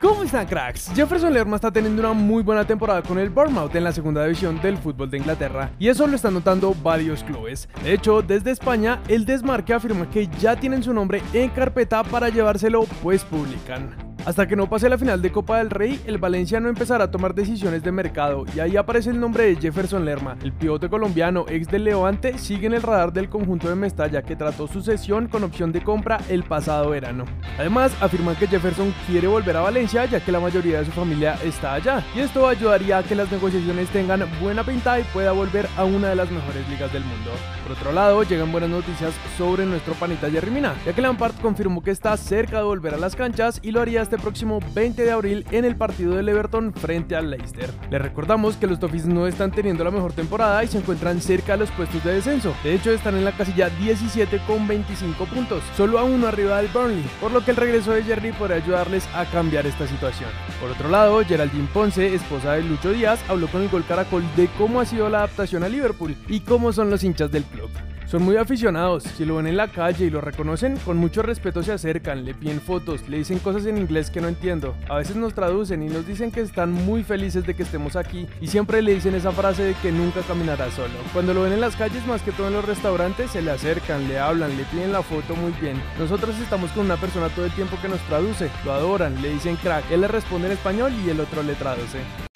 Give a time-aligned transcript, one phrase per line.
[0.00, 0.90] ¿Cómo están cracks?
[0.94, 4.58] Jefferson Lerma está teniendo una muy buena temporada con el Bournemouth en la segunda división
[4.62, 7.68] del fútbol de Inglaterra y eso lo están notando varios clubes.
[7.84, 12.30] De hecho, desde España, el Desmarque afirma que ya tienen su nombre en carpeta para
[12.30, 14.09] llevárselo pues publican.
[14.26, 17.10] Hasta que no pase la final de Copa del Rey, el Valencia no empezará a
[17.10, 20.36] tomar decisiones de mercado y ahí aparece el nombre de Jefferson Lerma.
[20.42, 24.36] El pivote colombiano, ex del Levante, sigue en el radar del conjunto de Mestalla que
[24.36, 27.24] trató su cesión con opción de compra el pasado verano.
[27.58, 31.38] Además, afirman que Jefferson quiere volver a Valencia ya que la mayoría de su familia
[31.42, 35.66] está allá y esto ayudaría a que las negociaciones tengan buena pinta y pueda volver
[35.78, 37.30] a una de las mejores ligas del mundo.
[37.62, 41.82] Por otro lado, llegan buenas noticias sobre nuestro panita Jerry Mina, ya que Lampard confirmó
[41.82, 45.12] que está cerca de volver a las canchas y lo haría este próximo 20 de
[45.12, 47.70] abril en el partido del Everton frente al Leicester.
[47.90, 51.52] Les recordamos que los Toffees no están teniendo la mejor temporada y se encuentran cerca
[51.52, 52.52] de los puestos de descenso.
[52.64, 56.72] De hecho, están en la casilla 17 con 25 puntos, solo a uno arriba del
[56.72, 60.30] Burnley, por lo que el regreso de Jerry podría ayudarles a cambiar esta situación.
[60.60, 64.48] Por otro lado, Geraldine Ponce, esposa de Lucho Díaz, habló con el Gol Caracol de
[64.58, 67.70] cómo ha sido la adaptación a Liverpool y cómo son los hinchas del club.
[68.10, 71.62] Son muy aficionados, si lo ven en la calle y lo reconocen, con mucho respeto
[71.62, 74.74] se acercan, le piden fotos, le dicen cosas en inglés que no entiendo.
[74.88, 78.26] A veces nos traducen y nos dicen que están muy felices de que estemos aquí
[78.40, 80.94] y siempre le dicen esa frase de que nunca caminará solo.
[81.12, 84.08] Cuando lo ven en las calles, más que todo en los restaurantes, se le acercan,
[84.08, 85.80] le hablan, le piden la foto muy bien.
[85.96, 89.54] Nosotros estamos con una persona todo el tiempo que nos traduce, lo adoran, le dicen
[89.54, 92.29] crack, él le responde en español y el otro le traduce.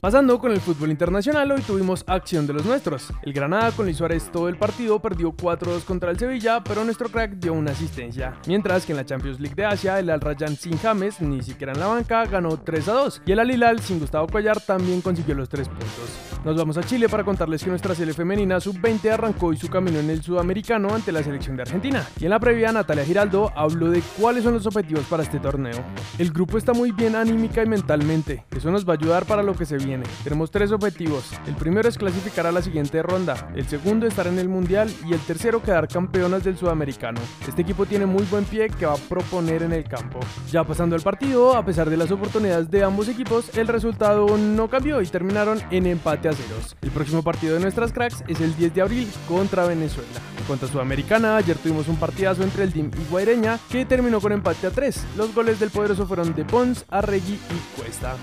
[0.00, 3.12] Pasando con el fútbol internacional, hoy tuvimos acción de los nuestros.
[3.22, 7.08] El Granada con Luis Suárez todo el partido perdió 4-2 contra el Sevilla, pero nuestro
[7.08, 8.36] crack dio una asistencia.
[8.46, 11.72] Mientras que en la Champions League de Asia, el Al Rayyan sin James, ni siquiera
[11.72, 13.22] en la banca, ganó 3-2.
[13.26, 15.88] Y el Al Hilal sin Gustavo Cuellar también consiguió los 3 puntos.
[16.44, 19.98] Nos vamos a Chile para contarles que nuestra serie femenina sub-20 arrancó y su camino
[19.98, 22.06] en el sudamericano ante la selección de Argentina.
[22.20, 25.84] Y en la previa, Natalia Giraldo habló de cuáles son los objetivos para este torneo.
[26.18, 29.54] El grupo está muy bien anímica y mentalmente, eso nos va a ayudar para lo
[29.54, 29.87] que se viene.
[30.22, 31.30] Tenemos tres objetivos.
[31.46, 35.14] El primero es clasificar a la siguiente ronda, el segundo estar en el mundial y
[35.14, 37.20] el tercero quedar campeonas del sudamericano.
[37.46, 40.20] Este equipo tiene muy buen pie que va a proponer en el campo.
[40.50, 44.68] Ya pasando el partido, a pesar de las oportunidades de ambos equipos, el resultado no
[44.68, 46.18] cambió y terminaron en empate
[46.82, 50.20] el próximo partido de nuestras cracks es el 10 de abril contra Venezuela.
[50.38, 54.20] En cuanto a Sudamericana, ayer tuvimos un partidazo entre el DIM y Guaireña que terminó
[54.20, 55.06] con empate a 3.
[55.16, 58.16] Los goles del poderoso fueron de Pons, Arregui y Cuesta.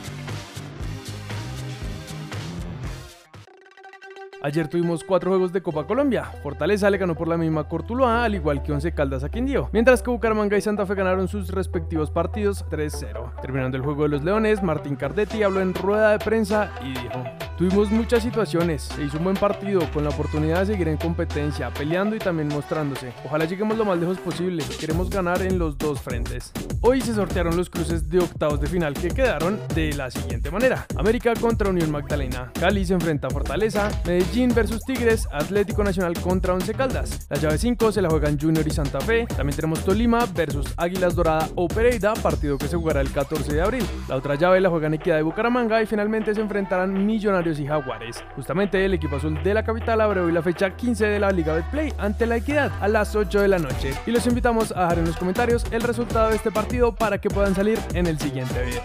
[4.45, 6.25] Ayer tuvimos cuatro juegos de Copa Colombia.
[6.43, 9.69] Fortaleza le ganó por la misma Cortuloa, al igual que Once Caldas a Quindío.
[9.73, 13.41] Mientras que Bucaramanga y Santa Fe ganaron sus respectivos partidos 3-0.
[13.41, 17.44] Terminando el juego de los Leones, Martín Cardetti habló en rueda de prensa y dijo...
[17.57, 21.71] Tuvimos muchas situaciones, se hizo un buen partido con la oportunidad de seguir en competencia,
[21.71, 23.13] peleando y también mostrándose.
[23.23, 26.51] Ojalá lleguemos lo más lejos posible, queremos ganar en los dos frentes.
[26.81, 30.85] Hoy se sortearon los cruces de octavos de final que quedaron de la siguiente manera.
[30.97, 36.53] América contra Unión Magdalena, Cali se enfrenta a Fortaleza, Medellín versus Tigres, Atlético Nacional contra
[36.53, 37.25] Once Caldas.
[37.29, 41.15] La llave 5 se la juegan Junior y Santa Fe, también tenemos Tolima versus Águilas
[41.15, 43.85] Dorada o Pereira, partido que se jugará el 14 de abril.
[44.09, 48.23] La otra llave la juegan Equidad de Bucaramanga y finalmente se enfrentarán Millonarios y Jaguares.
[48.35, 51.65] Justamente el equipo azul de la capital abre hoy la fecha 15 de la Liga
[51.71, 53.93] Play ante la Equidad a las 8 de la noche.
[54.05, 57.29] Y los invitamos a dejar en los comentarios el resultado de este partido para que
[57.29, 58.83] puedan salir en el siguiente video.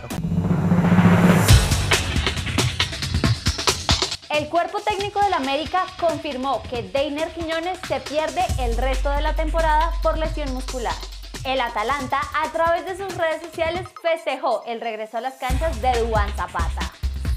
[4.30, 9.34] El cuerpo técnico del América confirmó que Deiner Quiñones se pierde el resto de la
[9.34, 10.94] temporada por lesión muscular.
[11.44, 15.90] El Atalanta, a través de sus redes sociales, festejó el regreso a las canchas de
[16.00, 16.89] Duan Zapata.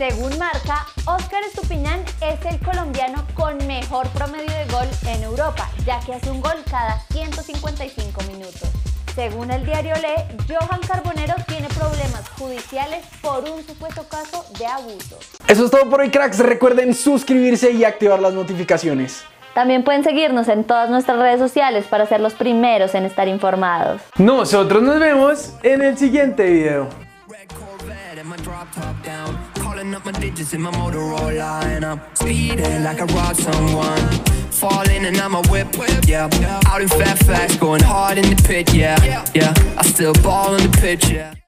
[0.10, 6.02] Según marca, Oscar Estupiñán es el colombiano con mejor promedio de gol en Europa, ya
[6.02, 8.70] que hace un gol cada 155 minutos.
[9.16, 15.20] Según el diario Le, Johan Carbonero tiene problemas judiciales por un supuesto caso de abuso.
[15.48, 16.40] Eso es todo por hoy, cracks.
[16.40, 19.24] Recuerden suscribirse y activar las notificaciones.
[19.54, 24.02] También pueden seguirnos en todas nuestras redes sociales para ser los primeros en estar informados.
[24.18, 26.90] Nosotros nos vemos en el siguiente video.
[29.84, 34.00] Up my digits in my Motorola And I'm speeding like I robbed someone.
[34.50, 35.68] Falling and I'm a whip,
[36.08, 36.30] yeah.
[36.68, 38.98] Out in Fairfax, going hard in the pit, yeah
[39.36, 41.34] Yeah, I still ball on the pitch, yeah